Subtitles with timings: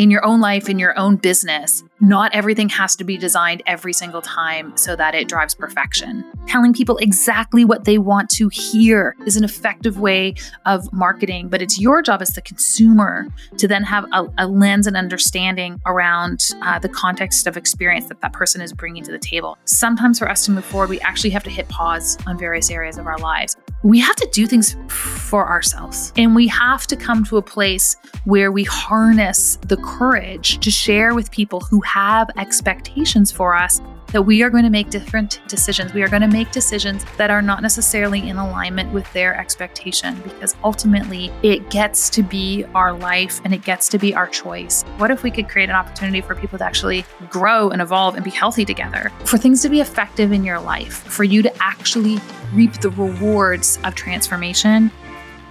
[0.00, 3.92] in your own life, in your own business, not everything has to be designed every
[3.92, 6.24] single time so that it drives perfection.
[6.46, 11.60] Telling people exactly what they want to hear is an effective way of marketing, but
[11.60, 16.48] it's your job as the consumer to then have a, a lens and understanding around
[16.62, 19.58] uh, the context of experience that that person is bringing to the table.
[19.66, 22.96] Sometimes for us to move forward, we actually have to hit pause on various areas
[22.96, 23.54] of our lives.
[23.82, 27.96] We have to do things for ourselves, and we have to come to a place
[28.24, 33.80] where we harness the courage to share with people who have expectations for us
[34.12, 35.94] that we are going to make different decisions.
[35.94, 40.20] We are going to make decisions that are not necessarily in alignment with their expectation
[40.22, 44.82] because ultimately it gets to be our life and it gets to be our choice.
[44.98, 48.24] What if we could create an opportunity for people to actually grow and evolve and
[48.24, 49.10] be healthy together?
[49.24, 52.18] For things to be effective in your life, for you to actually
[52.52, 54.90] reap the rewards of transformation,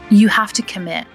[0.09, 1.07] you have to commit.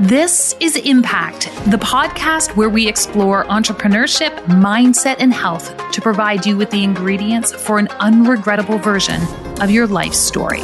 [0.00, 6.56] This is Impact, the podcast where we explore entrepreneurship, mindset, and health to provide you
[6.56, 9.22] with the ingredients for an unregrettable version
[9.62, 10.62] of your life story.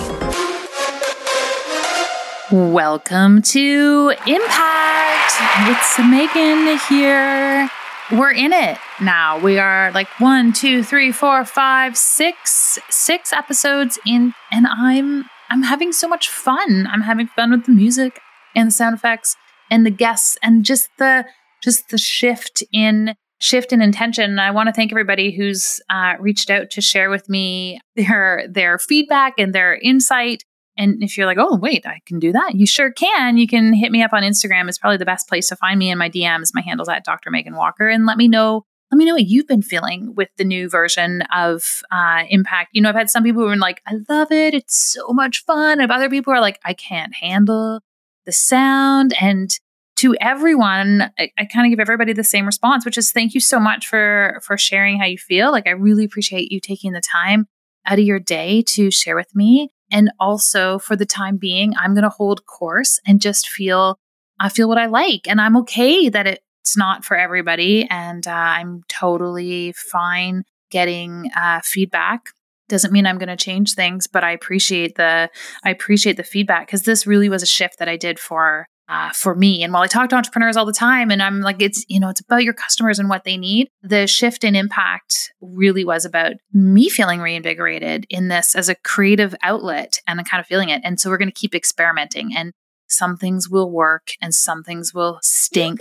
[2.51, 5.33] Welcome to Impact.
[5.71, 7.71] It's Meghan here.
[8.11, 9.39] We're in it now.
[9.39, 15.63] We are like one, two, three, four, five, six, six episodes in, and I'm I'm
[15.63, 16.87] having so much fun.
[16.91, 18.21] I'm having fun with the music
[18.57, 19.37] and the sound effects
[19.71, 21.27] and the guests and just the
[21.63, 24.25] just the shift in shift in intention.
[24.25, 28.49] And I want to thank everybody who's uh, reached out to share with me their
[28.51, 30.45] their feedback and their insight.
[30.79, 33.37] And if you're like, oh wait, I can do that, you sure can.
[33.37, 34.69] You can hit me up on Instagram.
[34.69, 36.55] It's probably the best place to find me in my DMs.
[36.55, 37.31] My handle's at Dr.
[37.31, 38.65] Meghan Walker, and let me know.
[38.91, 42.71] Let me know what you've been feeling with the new version of uh, Impact.
[42.73, 44.55] You know, I've had some people who are like, I love it.
[44.55, 45.83] It's so much fun.
[45.83, 47.81] And other people are like, I can't handle
[48.25, 49.13] the sound.
[49.21, 49.51] And
[49.97, 53.41] to everyone, I, I kind of give everybody the same response, which is thank you
[53.41, 55.51] so much for for sharing how you feel.
[55.51, 57.47] Like I really appreciate you taking the time
[57.85, 59.71] out of your day to share with me.
[59.91, 63.99] And also for the time being, I'm going to hold course and just feel
[64.41, 68.31] I feel what I like, and I'm okay that it's not for everybody, and uh,
[68.31, 72.31] I'm totally fine getting uh, feedback.
[72.69, 75.31] Doesn't mean I'm going to change things, but I appreciate the
[75.65, 79.11] I appreciate the feedback because this really was a shift that I did for uh,
[79.11, 79.63] for me.
[79.63, 82.09] And while I talk to entrepreneurs all the time, and I'm like, it's you know,
[82.09, 83.69] it's about your customers and what they need.
[83.83, 89.35] The shift in impact really was about me feeling reinvigorated in this as a creative
[89.43, 90.81] outlet, and I'm kind of feeling it.
[90.85, 92.53] And so we're going to keep experimenting and
[92.89, 95.79] some things will work and some things will stink.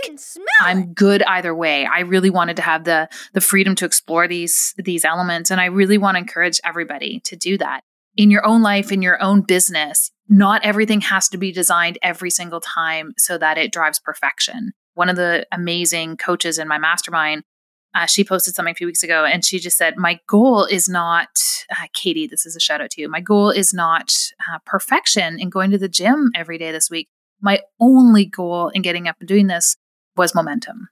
[0.62, 1.86] I'm good either way.
[1.86, 5.66] I really wanted to have the the freedom to explore these these elements and I
[5.66, 7.82] really want to encourage everybody to do that.
[8.18, 12.30] In your own life, in your own business, not everything has to be designed every
[12.30, 14.72] single time so that it drives perfection.
[14.96, 17.44] One of the amazing coaches in my mastermind
[17.98, 20.88] uh, she posted something a few weeks ago and she just said, My goal is
[20.88, 21.30] not,
[21.72, 23.10] uh, Katie, this is a shout out to you.
[23.10, 24.14] My goal is not
[24.52, 27.10] uh, perfection in going to the gym every day this week.
[27.42, 29.78] My only goal in getting up and doing this
[30.16, 30.90] was momentum.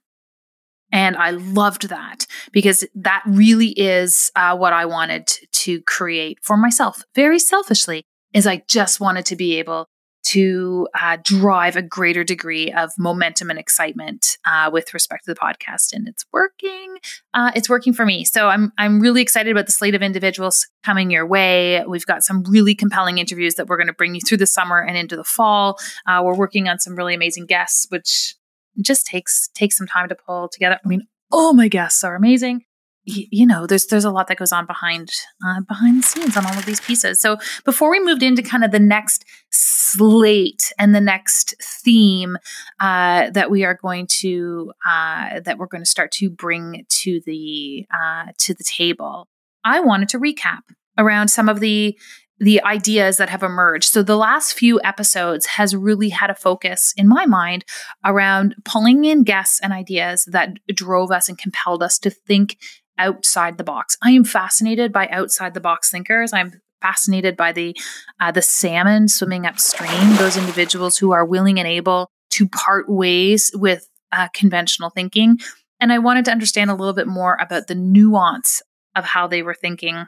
[0.92, 6.56] And I loved that because that really is uh, what I wanted to create for
[6.56, 9.88] myself, very selfishly, is I just wanted to be able
[10.26, 15.38] to uh, drive a greater degree of momentum and excitement uh, with respect to the
[15.38, 16.96] podcast, and it's working.
[17.32, 20.66] Uh, it's working for me, so I'm I'm really excited about the slate of individuals
[20.84, 21.84] coming your way.
[21.86, 24.78] We've got some really compelling interviews that we're going to bring you through the summer
[24.82, 25.78] and into the fall.
[26.06, 28.34] Uh, we're working on some really amazing guests, which
[28.80, 30.78] just takes takes some time to pull together.
[30.84, 32.64] I mean, all my guests are amazing
[33.06, 35.10] you know there's there's a lot that goes on behind
[35.46, 38.64] uh, behind the scenes on all of these pieces so before we moved into kind
[38.64, 42.36] of the next slate and the next theme
[42.80, 47.20] uh, that we are going to uh, that we're going to start to bring to
[47.26, 49.28] the uh, to the table
[49.64, 50.62] i wanted to recap
[50.98, 51.96] around some of the
[52.38, 53.86] the ideas that have emerged.
[53.86, 57.64] So the last few episodes has really had a focus in my mind
[58.04, 62.58] around pulling in guests and ideas that drove us and compelled us to think
[62.98, 63.96] outside the box.
[64.02, 66.32] I am fascinated by outside the box thinkers.
[66.32, 67.76] I'm fascinated by the
[68.20, 70.16] uh, the salmon swimming upstream.
[70.16, 75.38] Those individuals who are willing and able to part ways with uh, conventional thinking.
[75.80, 78.62] And I wanted to understand a little bit more about the nuance
[78.94, 80.06] of how they were thinking.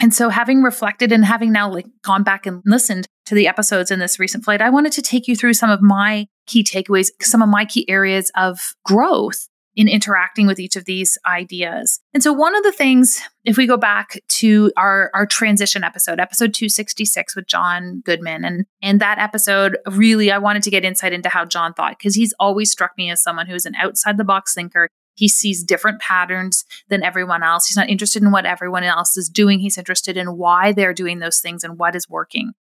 [0.00, 3.90] And so, having reflected and having now like gone back and listened to the episodes
[3.90, 7.08] in this recent flight, I wanted to take you through some of my key takeaways,
[7.20, 12.00] some of my key areas of growth in interacting with each of these ideas.
[12.14, 16.18] And so one of the things, if we go back to our, our transition episode,
[16.18, 21.12] episode 266 with Jon Goodman, and, and that episode really, I wanted to get insight
[21.12, 24.24] into how Jon thought, because he's always struck me as someone who's an outside the
[24.24, 24.88] box thinker.
[25.16, 27.66] He sees different patterns than everyone else.
[27.66, 29.58] He's not interested in what everyone else is doing.
[29.58, 32.52] He's interested in why they're doing those things and what is working.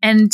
[0.00, 0.30] And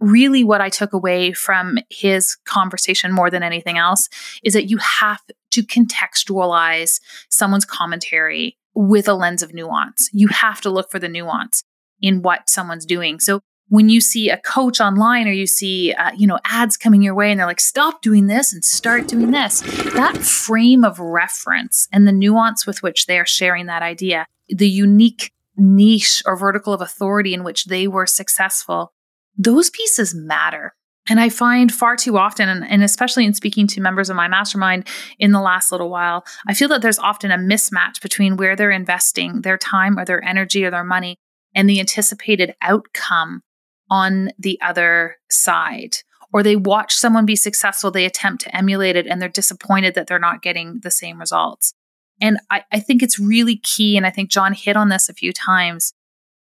[0.00, 4.08] really what I took away from his conversation more than anything else
[4.42, 5.20] is that you have
[5.52, 7.00] to contextualize
[7.30, 10.10] someone's commentary with a lens of nuance.
[10.12, 11.62] You have to look for the nuance
[12.00, 13.20] in what someone's doing.
[13.20, 17.02] So when you see a coach online or you see uh, you know ads coming
[17.02, 19.60] your way and they're like stop doing this and start doing this
[19.94, 24.68] that frame of reference and the nuance with which they are sharing that idea the
[24.68, 28.92] unique niche or vertical of authority in which they were successful
[29.36, 30.74] those pieces matter.
[31.08, 34.26] And I find far too often, and, and, especially in speaking to members of my
[34.26, 34.88] mastermind
[35.18, 38.70] in the last little while, I feel that there's often a mismatch between where they're
[38.70, 41.18] investing their time or their energy or their money
[41.54, 43.42] and the anticipated outcome
[43.90, 45.96] on the other side.
[46.32, 50.08] Or they watch someone be successful, they attempt to emulate it, and they're disappointed that
[50.08, 51.74] they're not getting the same results.
[52.20, 55.14] And I, I think it's really key, and I think Jon hit on this a
[55.14, 55.92] few times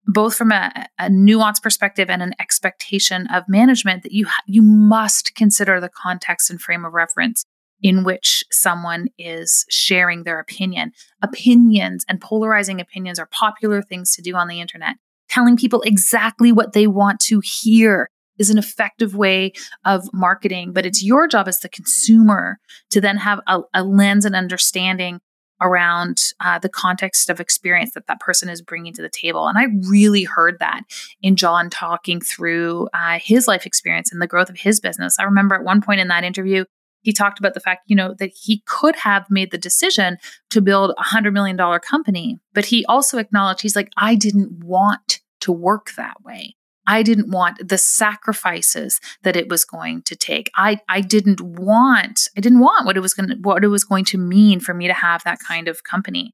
[0.08, 5.36] both from a, a nuanced perspective and an expectation of management that you you must
[5.36, 7.46] consider the context and frame of reference
[7.82, 10.92] in which someone is sharing their opinion.
[11.22, 14.98] Opinions and polarizing opinions are popular things to do on the internet.
[15.32, 19.54] Telling people exactly what they want to hear is an effective way
[19.86, 24.26] of marketing, but it's your job as the consumer to then have a, a lens
[24.26, 25.20] and understanding
[25.62, 29.48] around uh, the context of experience that that person is bringing to the table.
[29.48, 30.82] And I really heard that
[31.22, 35.18] in Jon talking through uh, his life experience and the growth of his business.
[35.20, 36.66] I remember at one point in that interview,
[37.04, 40.18] he talked about the fact, you know, that he could have made the decision
[40.50, 44.64] to build a hundred million dollar company, but he also acknowledged he's like, I didn't
[44.64, 46.56] want to work that way.
[46.88, 50.50] I didn't want the sacrifices that it was going to take.
[50.56, 53.84] I, I didn't want, I didn't want what it was going to, what it was
[53.84, 56.34] going to mean for me to have that kind of company.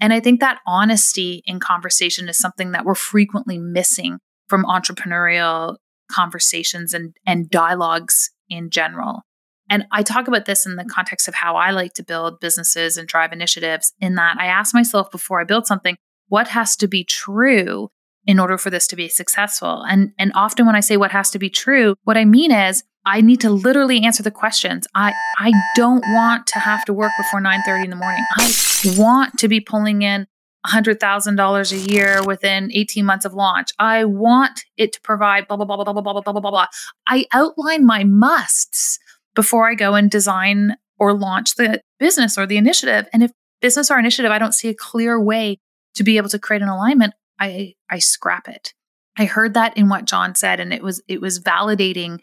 [0.00, 4.18] And I think that honesty in conversation is something that we're frequently missing
[4.48, 5.76] from entrepreneurial
[6.10, 9.22] conversations and, and dialogues in general.
[9.70, 12.96] And I talk about this in the context of how I like to build businesses
[12.96, 15.96] and drive initiatives, in that I ask myself before I build something,
[16.28, 17.88] what has to be true
[18.26, 19.82] in order for this to be successful.
[19.82, 22.84] And and often when I say what has to be true, what I mean is
[23.04, 24.86] I need to literally answer the questions.
[24.94, 28.24] I I don't want to have to work before 9:30 in the morning.
[28.38, 28.52] I
[28.96, 30.26] want to be pulling in
[30.66, 33.70] $100,000 a year within 18 months of launch.
[33.80, 36.66] I want it to provide blah blah blah blah blah blah blah blah blah blah.
[37.08, 38.98] I outline my musts
[39.34, 43.08] before I go and design or launch the business or the initiative.
[43.12, 45.58] And if business or initiative I don't see a clear way
[45.94, 48.74] to be able to create an alignment, I I scrap it.
[49.18, 52.18] I heard that in what Jon said, and it was it was validating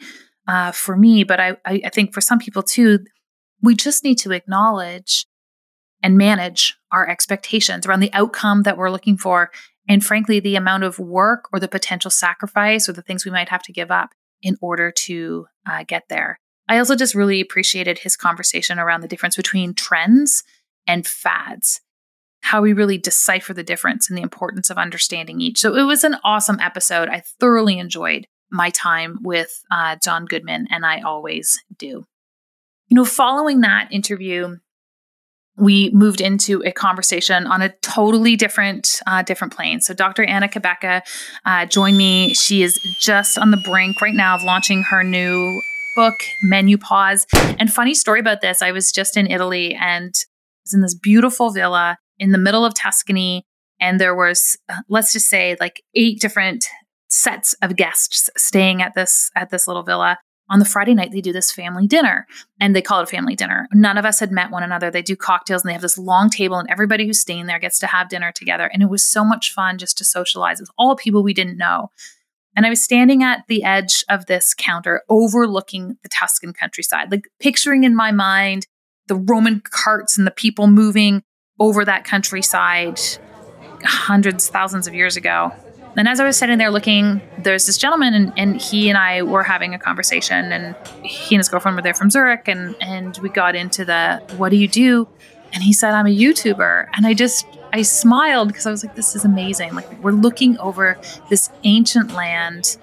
[0.48, 1.24] uh, for me.
[1.24, 3.00] But I, I think for some people too,
[3.62, 5.26] we just need to acknowledge
[6.02, 9.52] and manage our expectations around the outcome that we're looking for,
[9.88, 13.50] and frankly, the amount of work or the potential sacrifice or the things we might
[13.50, 14.12] have to give up
[14.42, 16.40] in order to uh, get there.
[16.70, 20.44] I also just really appreciated his conversation around the difference between trends
[20.88, 21.82] and fads
[22.50, 25.60] how we really decipher the difference and the importance of understanding each.
[25.60, 27.08] So it was an awesome episode.
[27.08, 32.06] I thoroughly enjoyed my time with uh, Jon Goodman, and I always do.
[32.88, 34.58] You know, following that interview,
[35.58, 39.80] we moved into a conversation on a totally different uh, different plane.
[39.80, 40.24] So Dr.
[40.24, 41.04] Anna Cabeca
[41.46, 42.34] uh, joined me.
[42.34, 45.62] She is just on the brink right now of launching her new
[45.96, 47.28] book, Menupause.
[47.60, 50.12] And funny story about this, I was just in Italy and
[50.66, 53.46] was in this beautiful villa in the middle of Tuscany.
[53.80, 54.58] And there was,
[54.90, 56.66] let's just say, like eight different
[57.08, 60.20] sets of guests staying at this at this little villa.
[60.52, 62.26] On the Friday night, they do this family dinner
[62.60, 63.68] and they call it a family dinner.
[63.72, 64.90] None of us had met one another.
[64.90, 67.78] They do cocktails and they have this long table, and everybody who's staying there gets
[67.80, 68.70] to have dinner together.
[68.74, 71.92] And it was so much fun just to socialize with all people we didn't know.
[72.56, 77.30] And I was standing at the edge of this counter overlooking the Tuscan countryside, like
[77.40, 78.66] picturing in my mind
[79.08, 81.22] the Roman carts and the people moving
[81.60, 83.00] over that countryside
[83.84, 85.52] hundreds, thousands of years ago.
[85.98, 89.24] And as I was sitting there looking, there's this gentleman, and, and he and I
[89.24, 93.18] were having a conversation, and he and his girlfriend were there from Zurich, and and
[93.18, 95.10] we got into the what do you do?
[95.52, 96.88] And he said, I'm a YouTuber.
[96.94, 99.74] And I just I smiled because I was like, this is amazing.
[99.74, 100.98] Like we're looking over
[101.30, 102.78] this ancient land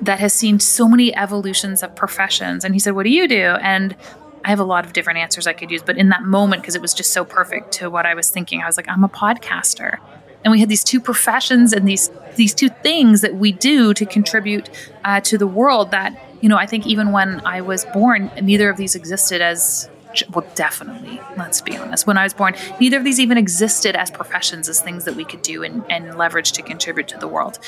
[0.00, 2.64] that has seen so many evolutions of professions.
[2.64, 3.56] And he said, What do you do?
[3.60, 3.96] And
[4.44, 6.74] I have a lot of different answers I could use, but in that moment, because
[6.74, 9.08] it was just so perfect to what I was thinking, I was like, I'm a
[9.08, 9.98] podcaster.
[10.44, 14.06] And we had these two professions and these these two things that we do to
[14.06, 14.70] contribute
[15.04, 15.90] uh, to the world.
[15.90, 19.90] That you know, I think even when I was born, neither of these existed as
[20.30, 21.20] well, definitely.
[21.36, 22.06] Let's be honest.
[22.06, 25.24] When I was born, neither of these even existed as professions, as things that we
[25.24, 27.58] could do and, and leverage to contribute to the world.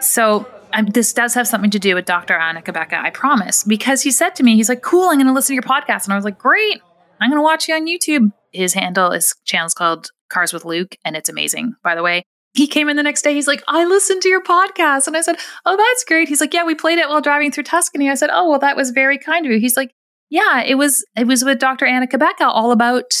[0.00, 2.34] So um, this does have something to do with Dr.
[2.34, 5.32] Anna Cabeca, I promise, because he said to me, he's like, cool, I'm going to
[5.32, 6.04] listen to your podcast.
[6.04, 6.80] And I was like, great,
[7.20, 8.32] I'm going to watch you on YouTube.
[8.52, 12.24] His handle, his channel's called Cars with Luke, and it's amazing, by the way.
[12.54, 13.32] He came in the next day.
[13.32, 15.06] He's like, I listened to your podcast.
[15.06, 16.28] And I said, Oh, that's great.
[16.28, 18.10] He's like, Yeah, we played it while driving through Tuscany.
[18.10, 19.58] I said, Oh, well, that was very kind of you.
[19.58, 19.94] He's like,
[20.32, 21.84] Yeah, it was it was with Dr.
[21.84, 23.12] Anna Cabeca all about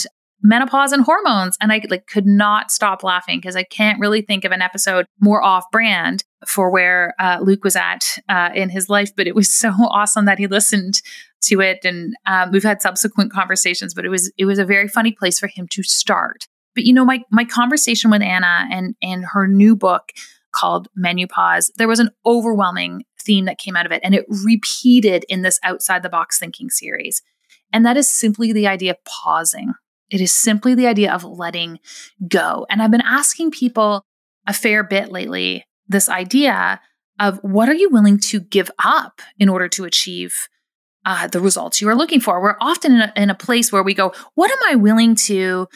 [0.44, 4.44] menopause and hormones and i like could not stop laughing because i can't really think
[4.44, 8.88] of an episode more off brand for where uh, luke was at uh, in his
[8.88, 11.00] life but it was so awesome that he listened
[11.40, 14.88] to it and um, we've had subsequent conversations but it was it was a very
[14.88, 18.96] funny place for him to start but you know my my conversation with anna and
[19.00, 20.10] and her new book
[20.50, 25.24] called Menupause there was an overwhelming theme that came out of it and it repeated
[25.28, 27.22] in this outside the box thinking series
[27.72, 29.72] and that is simply the idea of pausing
[30.12, 31.80] it is simply the idea of letting
[32.28, 32.66] go.
[32.68, 34.04] And I've been asking people
[34.46, 36.80] a fair bit lately this idea
[37.18, 40.48] of what are you willing to give up in order to achieve
[41.06, 42.42] uh, the results you are looking for?
[42.42, 45.66] We're often in a, in a place where we go, what am I willing to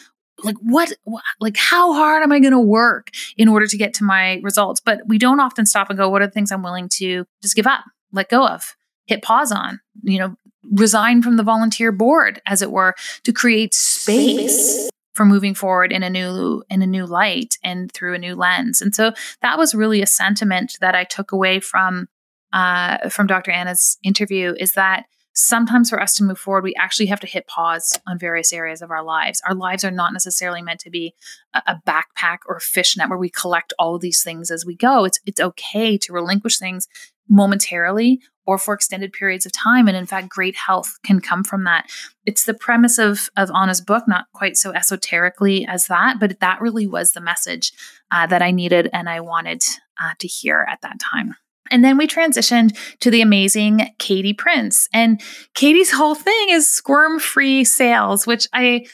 [0.44, 0.92] like what
[1.40, 4.80] like how hard am i going to work in order to get to my results
[4.80, 7.56] but we don't often stop and go what are the things i'm willing to just
[7.56, 8.76] give up let go of
[9.06, 10.36] hit pause on you know
[10.72, 16.02] resign from the volunteer board, as it were, to create space for moving forward in
[16.02, 18.80] a new in a new light and through a new lens.
[18.80, 19.12] And so
[19.42, 22.08] that was really a sentiment that I took away from
[22.52, 23.50] uh, from Dr.
[23.50, 25.04] Anna's interview is that
[25.36, 28.82] sometimes for us to move forward, we actually have to hit pause on various areas
[28.82, 29.40] of our lives.
[29.46, 31.14] Our lives are not necessarily meant to be
[31.54, 35.04] a, backpack or a fishnet where we collect all these things as we go.
[35.04, 36.88] It's it's okay to relinquish things
[37.28, 39.88] momentarily or for extended periods of time.
[39.88, 41.86] And in fact, great health can come from that.
[42.24, 46.60] It's the premise of, of Anna's book, not quite so esoterically as that, but that
[46.60, 47.72] really was the message
[48.12, 49.64] uh, that I needed and I wanted
[50.00, 51.34] uh, to hear at that time.
[51.70, 54.88] And then we transitioned to the amazing Katie Prince.
[54.92, 55.20] And
[55.54, 58.86] Katie's whole thing is squirm free sales, which I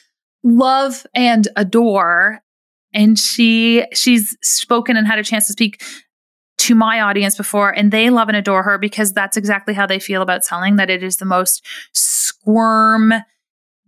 [0.44, 2.40] love and adore
[2.94, 5.82] and she she's spoken and had a chance to speak
[6.58, 9.98] to my audience before and they love and adore her because that's exactly how they
[9.98, 13.12] feel about selling that it is the most squirm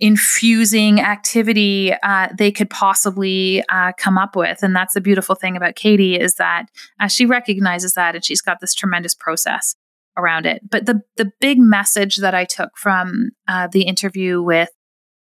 [0.04, 4.62] infusing activity uh, they could possibly uh, come up with.
[4.62, 6.66] And that's the beautiful thing about katie is that
[7.00, 9.74] uh, she recognizes that and she's got this tremendous process
[10.18, 10.60] around it.
[10.70, 14.68] But the the big message that i took from uh, the interview with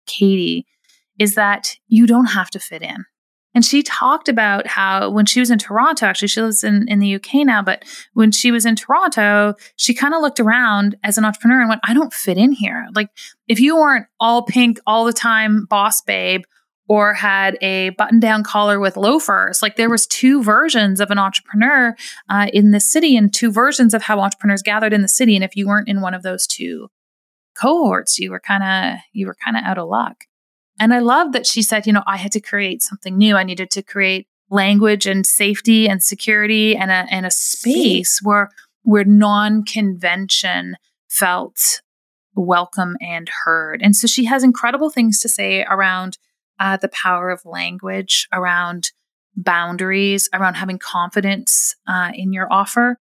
[0.07, 0.65] katie
[1.19, 3.05] is that you don't have to fit in
[3.53, 6.99] and she talked about how when she was in Toronto, actually, she lives in, in
[6.99, 7.83] the UK now, but
[8.13, 11.81] when she was in Toronto, she kind of looked around as an entrepreneur and went,
[11.83, 12.87] I don't fit in here.
[12.95, 13.09] Like,
[13.47, 16.43] if you weren't all pink all the time, boss babe,
[16.89, 21.19] or had a button down collar with loafers, like there was two versions of an
[21.19, 21.95] entrepreneur
[22.29, 25.35] uh, in the city and two versions of how entrepreneurs gathered in the city.
[25.35, 26.89] And if you weren't in one of those two
[27.59, 30.25] cohorts, you were kind of, you were kind of out of luck.
[30.79, 33.35] And I love that she said, you know, I had to create something new.
[33.35, 38.49] I needed to create language and safety and security and a, and a space where,
[38.81, 40.75] where non-convention
[41.09, 41.81] felt
[42.35, 43.81] welcome and heard.
[43.81, 46.17] And so she has incredible things to say around
[46.59, 48.91] uh, the power of language, around
[49.35, 52.97] boundaries, around having confidence uh, in your offer.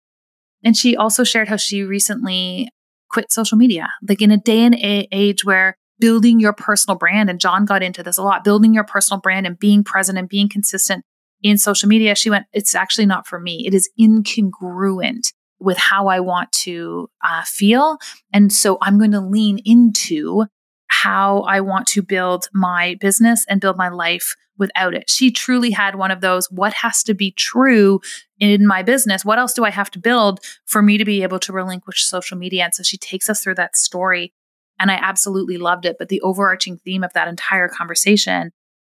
[0.64, 2.70] And she also shared how she recently
[3.10, 7.30] quit social media, like in a day and a- age where building your personal brand.
[7.30, 10.28] And Jon got into this a lot building your personal brand and being present and
[10.28, 11.06] being consistent
[11.42, 12.16] in social media.
[12.16, 13.66] She went, It's actually not for me.
[13.66, 18.00] It is incongruent with how I want to uh, feel.
[18.34, 20.46] And so I'm going to lean into
[20.88, 25.10] how I want to build my business and build my life without it.
[25.10, 28.02] She truly had one of those what has to be true
[28.40, 29.24] in my business?
[29.24, 32.38] What else do I have to build for me to be able to relinquish social
[32.38, 32.66] media?
[32.66, 34.34] And so she takes us through that story
[34.82, 35.96] and I absolutely loved it.
[35.98, 38.52] But the overarching theme of that entire conversation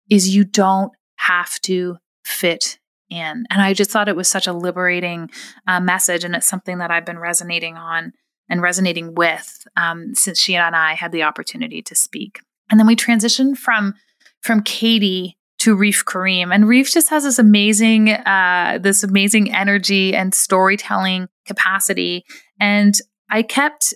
[0.09, 2.79] is you don't have to fit
[3.11, 3.45] in.
[3.51, 5.31] And I just thought it was such a liberating
[5.67, 6.25] uh, message.
[6.25, 8.13] And it's something that I've been resonating on
[8.49, 12.41] and resonating with um, since she and I had the opportunity to speak.
[12.71, 13.95] And then we transitioned from
[14.41, 16.51] from Katie to Reef Karim.
[16.51, 22.25] And Reef just has this amazing, uh, this amazing energy and storytelling capacity.
[22.59, 22.95] And
[23.31, 23.95] I kept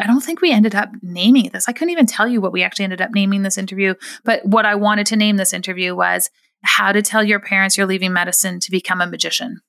[0.00, 1.68] I don't think we ended up naming this.
[1.68, 3.94] I couldn't even tell you what we actually ended up naming this interview.
[4.24, 6.30] But what I wanted to name this interview was
[6.62, 9.60] How to Tell Your Parents You're Leaving Medicine to Become a Magician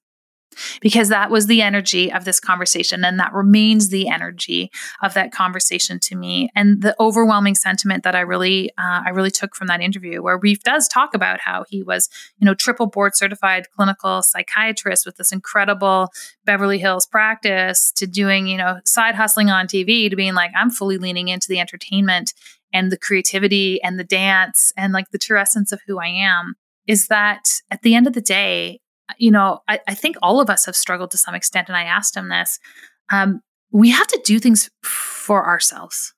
[0.81, 5.31] because that was the energy of this conversation and that remains the energy of that
[5.31, 6.49] conversation to me.
[6.55, 10.37] And the overwhelming sentiment that i really uh, i really took from that interview where
[10.37, 15.17] reef does talk about how he was you know triple board certified clinical psychiatrist with
[15.17, 16.09] this incredible
[16.45, 20.69] beverly hills practice to doing you know side hustling on tv to being like i'm
[20.69, 22.33] fully leaning into the entertainment
[22.71, 26.55] and the creativity and the dance and like the true essence of who i am
[26.85, 28.79] is that at the end of the day
[29.17, 31.67] you know, I, I, think all of us have struggled to some extent.
[31.67, 32.59] And I asked him this.
[33.11, 33.41] Um,
[33.71, 36.13] we have to do things for ourselves.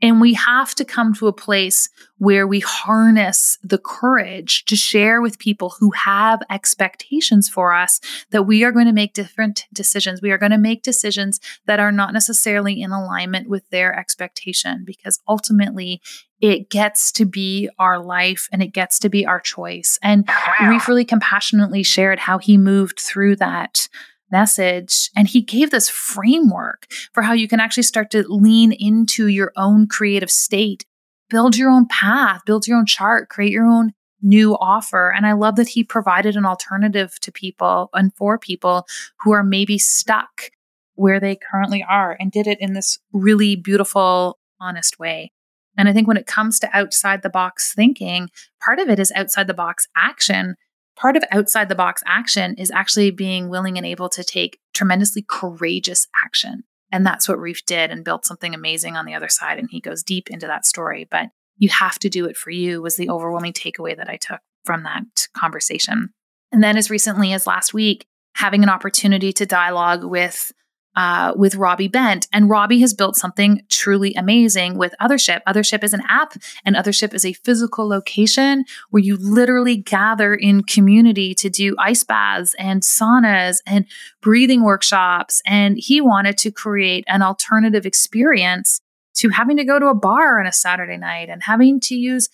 [0.00, 5.20] And we have to come to a place where we harness the courage to share
[5.20, 10.22] with people who have expectations for us that we are going to make different decisions.
[10.22, 14.84] We are going to make decisions that are not necessarily in alignment with their expectation
[14.84, 16.00] because ultimately
[16.40, 19.98] it gets to be our life and it gets to be our choice.
[20.02, 20.28] And
[20.60, 23.88] Reef really compassionately shared how he moved through that
[24.30, 25.10] message.
[25.16, 29.52] And he gave this framework for how you can actually start to lean into your
[29.56, 30.84] own creative state,
[31.30, 35.12] build your own path, build your own chart, create your own new offer.
[35.14, 38.86] And I love that he provided an alternative to people and for people
[39.20, 40.50] who are maybe stuck
[40.94, 45.30] where they currently are and did it in this really beautiful, honest way.
[45.76, 48.30] And I think when it comes to outside the box thinking,
[48.60, 50.56] part of it is outside the box action
[50.98, 55.24] part of outside the box action is actually being willing and able to take tremendously
[55.28, 56.64] courageous action.
[56.90, 59.58] And that's what Reef did and built something amazing on the other side.
[59.58, 61.06] And he goes deep into that story.
[61.10, 64.40] But you have to do it for you, was the overwhelming takeaway that I took
[64.64, 66.10] from that conversation.
[66.50, 70.52] And then, as recently as last week, having an opportunity to dialogue with
[70.96, 72.26] uh, with Robbie Bent.
[72.32, 75.40] And Robbie has built something truly amazing with Othership.
[75.46, 80.62] Othership is an app, and Othership is a physical location where you literally gather in
[80.62, 83.86] community to do ice baths and saunas and
[84.20, 85.40] breathing workshops.
[85.46, 88.80] And he wanted to create an alternative experience
[89.14, 92.28] to having to go to a bar on a Saturday night and having to use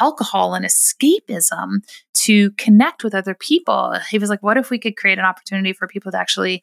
[0.00, 1.78] alcohol and escapism
[2.14, 3.96] to connect with other people.
[4.10, 6.62] He was like, what if we could create an opportunity for people to actually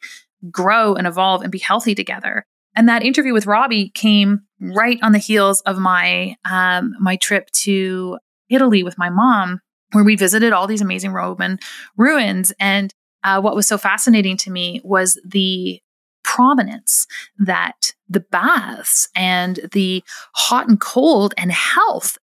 [0.50, 2.44] grow and evolve and be healthy together.
[2.76, 7.50] And that interview with Robbie came right on the heels of my um, my trip
[7.62, 9.60] to Italy with my mom,
[9.92, 11.58] where we visited all these amazing Roman
[11.96, 12.52] ruins.
[12.60, 12.92] And
[13.24, 15.80] uh, what was so fascinating to me was the
[16.22, 17.06] prominence
[17.38, 22.18] that the baths and the hot and cold and health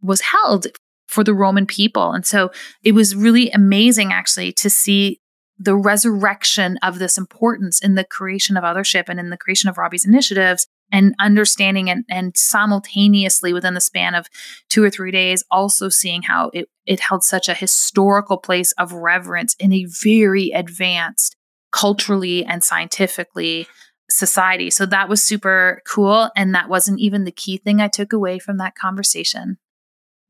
[0.00, 0.66] was held
[1.06, 2.12] for the Roman people.
[2.12, 2.50] And so
[2.82, 5.20] it was really amazing actually to see
[5.58, 9.78] the resurrection of this importance in the creation of Othership and in the creation of
[9.78, 14.28] Robbie's initiatives and understanding and, and simultaneously within the span of
[14.68, 18.92] two or three days, also seeing how it, it held such a historical place of
[18.92, 21.36] reverence in a very advanced
[21.70, 23.66] culturally and scientifically
[24.10, 24.70] society.
[24.70, 26.30] So that was super cool.
[26.36, 29.58] And that wasn't even the key thing I took away from that conversation.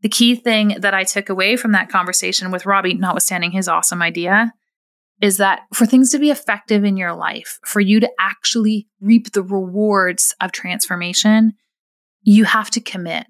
[0.02, 4.02] The key thing that I took away from that conversation with Robbie, notwithstanding his awesome
[4.02, 4.52] idea,
[5.22, 9.32] is that for things to be effective in your life, for you to actually reap
[9.32, 11.52] the rewards of transformation,
[12.22, 13.26] you have to commit.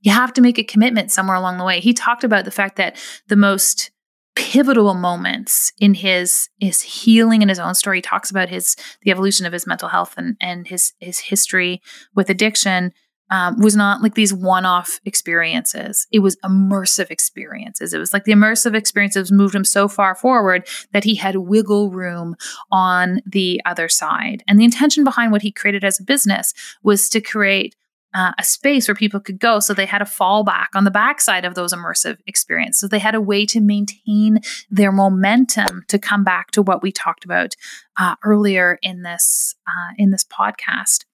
[0.00, 1.80] You have to make a commitment somewhere along the way.
[1.80, 3.90] He talked about the fact that the most
[4.36, 9.10] pivotal moments in his his healing in his own story he talks about his the
[9.10, 11.82] evolution of his mental health and and his his history
[12.14, 12.92] with addiction
[13.30, 16.06] um, was not like these one-off experiences.
[16.10, 17.92] It was immersive experiences.
[17.92, 21.90] It was like the immersive experiences moved him so far forward that he had wiggle
[21.90, 22.36] room
[22.70, 24.42] on the other side.
[24.48, 27.74] And the intention behind what he created as a business was to create
[28.14, 31.44] uh, a space where people could go so they had a fallback on the backside
[31.44, 32.80] of those immersive experiences.
[32.80, 36.90] So they had a way to maintain their momentum to come back to what we
[36.90, 37.54] talked about
[37.98, 41.04] uh, earlier in this uh, in this podcast.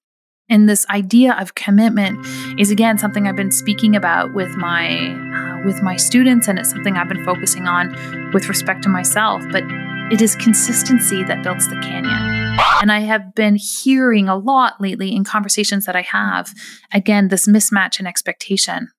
[0.48, 2.26] And this idea of commitment
[2.58, 6.70] is again something I've been speaking about with my uh, with my students, and it's
[6.70, 7.92] something I've been focusing on
[8.32, 9.42] with respect to myself.
[9.50, 9.64] But
[10.12, 12.58] it is consistency that builds the canyon.
[12.82, 16.52] And I have been hearing a lot lately in conversations that I have,
[16.92, 18.90] again, this mismatch in expectation.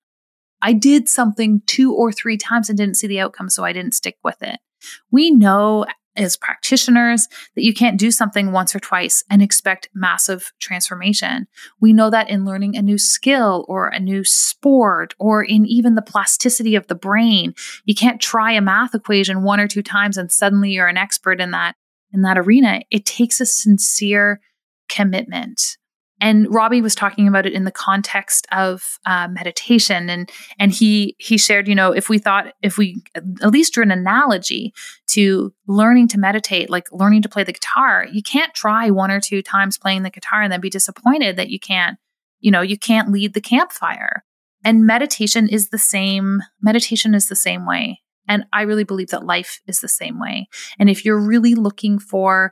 [0.61, 3.93] I did something two or three times and didn't see the outcome, so I didn't
[3.93, 4.59] stick with it.
[5.11, 10.51] We know as practitioners that you can't do something once or twice and expect massive
[10.59, 11.47] transformation.
[11.79, 15.95] We know that in learning a new skill or a new sport or in even
[15.95, 17.53] the plasticity of the brain.
[17.85, 21.39] You can't try a math equation one or two times and suddenly you're an expert
[21.41, 21.75] in that
[22.13, 22.81] in that arena.
[22.91, 24.39] It takes a sincere
[24.87, 25.77] commitment.
[26.25, 31.15] And Robbie was talking about it in the context of uh, meditation, and and he
[31.19, 34.73] he shared, you know, if we thought if we at least drew an analogy
[35.09, 39.21] to learning to meditate, like learning to play the guitar, you can't try one or
[39.21, 41.99] two times playing the guitar and then be disappointed that you can't,
[42.39, 44.23] you know, you can't lead the campfire.
[44.63, 46.41] And meditation is the same.
[46.59, 48.01] Meditation is the same way.
[48.27, 50.47] And I really believe that life is the same way.
[50.79, 52.51] And if you're really looking for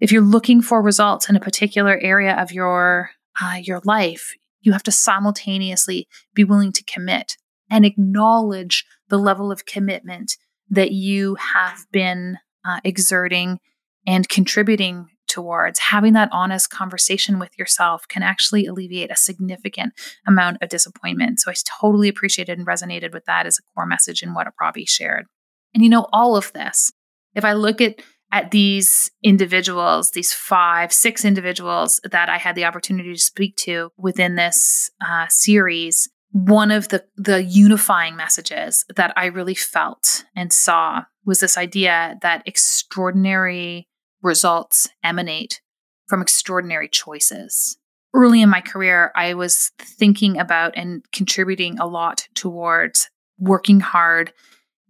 [0.00, 4.72] if you're looking for results in a particular area of your uh, your life, you
[4.72, 7.36] have to simultaneously be willing to commit
[7.70, 10.36] and acknowledge the level of commitment
[10.70, 13.58] that you have been uh, exerting
[14.06, 15.78] and contributing towards.
[15.78, 19.92] Having that honest conversation with yourself can actually alleviate a significant
[20.26, 21.38] amount of disappointment.
[21.40, 24.86] So I totally appreciated and resonated with that as a core message in what Robbie
[24.86, 25.26] shared.
[25.74, 26.90] And you know, all of this,
[27.34, 28.00] if I look at
[28.30, 33.90] at these individuals, these five, six individuals that I had the opportunity to speak to
[33.96, 40.52] within this uh, series, one of the the unifying messages that I really felt and
[40.52, 43.88] saw was this idea that extraordinary
[44.22, 45.60] results emanate
[46.06, 47.78] from extraordinary choices.
[48.14, 54.32] Early in my career, I was thinking about and contributing a lot towards working hard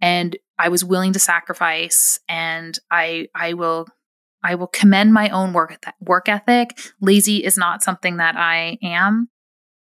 [0.01, 3.87] and I was willing to sacrifice and I I will
[4.43, 6.77] I will commend my own work work ethic.
[7.01, 9.29] Lazy is not something that I am,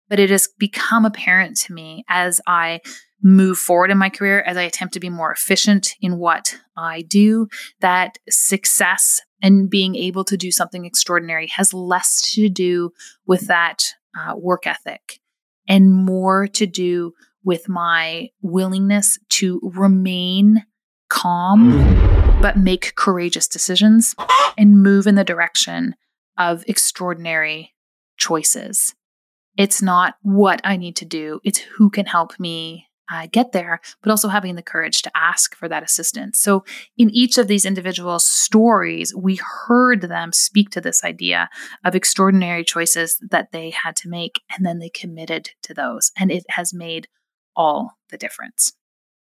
[0.08, 2.80] but it has become apparent to me as I
[3.22, 7.02] move forward in my career, as I attempt to be more efficient in what I
[7.02, 7.48] do,
[7.80, 12.90] that success and being able to do something extraordinary has less to do
[13.26, 13.84] with that
[14.18, 15.20] uh, work ethic
[15.68, 17.12] and more to do
[17.46, 20.66] with my willingness to remain
[21.08, 22.42] calm, mm.
[22.42, 24.16] but make courageous decisions
[24.58, 25.94] and move in the direction
[26.36, 27.72] of extraordinary
[28.18, 28.94] choices.
[29.56, 33.80] It's not what I need to do, it's who can help me uh, get there,
[34.02, 36.40] but also having the courage to ask for that assistance.
[36.40, 36.64] So,
[36.96, 41.48] in each of these individual stories, we heard them speak to this idea
[41.84, 46.10] of extraordinary choices that they had to make, and then they committed to those.
[46.18, 47.06] And it has made
[47.56, 48.72] all the difference.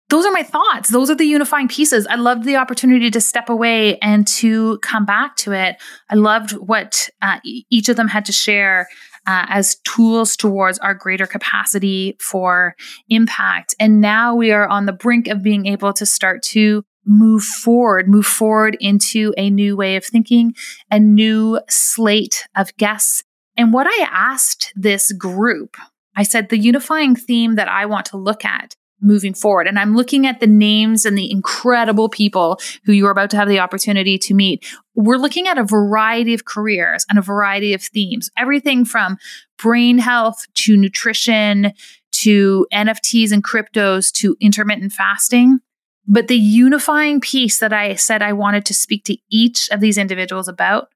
[0.10, 0.90] Those are my thoughts.
[0.90, 2.06] Those are the unifying pieces.
[2.08, 5.78] I loved the opportunity to step away and to come back to it.
[6.10, 8.88] I loved what uh, each of them had to share
[9.28, 12.76] uh, as tools towards our greater capacity for
[13.10, 13.74] impact.
[13.80, 18.08] And now we are on the brink of being able to start to move forward,
[18.08, 20.54] move forward into a new way of thinking,
[20.92, 23.24] a new slate of guests.
[23.58, 25.78] And what I asked this group
[26.16, 29.68] I said the unifying theme that I want to look at moving forward.
[29.68, 33.48] And I'm looking at the names and the incredible people who you're about to have
[33.48, 34.66] the opportunity to meet.
[34.96, 39.18] We're looking at a variety of careers and a variety of themes, everything from
[39.58, 41.72] brain health to nutrition
[42.12, 45.60] to NFTs and cryptos to intermittent fasting.
[46.08, 49.98] But the unifying piece that I said I wanted to speak to each of these
[49.98, 50.90] individuals about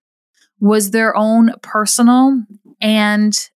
[0.59, 2.43] was their own personal
[2.79, 3.49] and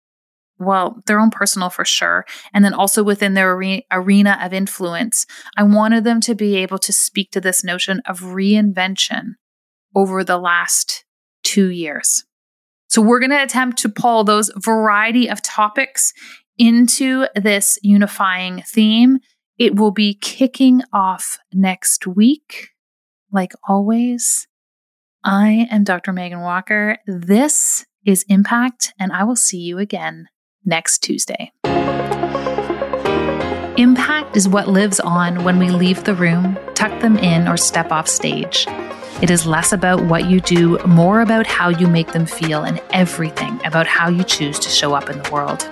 [0.62, 5.26] well, their own personal for sure, and then also within their are- arena of influence.
[5.58, 9.34] I wanted them to be able to speak to this notion of reinvention
[9.96, 11.04] over the last
[11.44, 12.24] two years.
[12.88, 16.14] So, we're going to attempt to pull those variety of topics
[16.58, 19.20] into this unifying theme.
[19.58, 22.70] It will be kicking off next week.
[23.32, 24.48] Like always,
[25.24, 26.12] I am Dr.
[26.12, 26.98] Meghan Walker.
[27.08, 30.28] This is Impact, and I will see you again
[30.66, 31.52] next Tuesday.
[33.78, 37.92] Impact is what lives on when we leave the room, tuck them in, or step
[37.92, 38.68] off stage.
[39.22, 42.82] It is less about what you do, more about how you make them feel, and
[42.92, 45.68] everything about how you choose to show up in the world.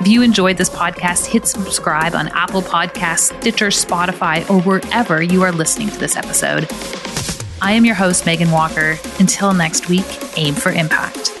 [0.00, 5.42] If you enjoyed this podcast, hit subscribe on Apple Podcasts, Stitcher, Spotify, or wherever you
[5.42, 6.68] are listening to this episode.
[7.60, 8.98] I am your host, Meghan Walker.
[9.18, 10.06] Until next week,
[10.38, 11.39] aim for impact.